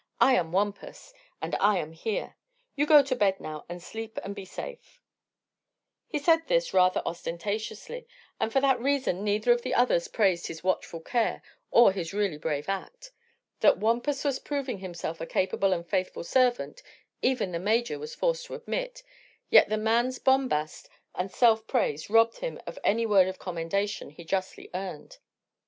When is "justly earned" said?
24.23-25.19